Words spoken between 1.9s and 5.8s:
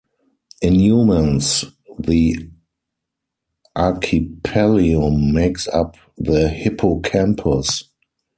the archipallium makes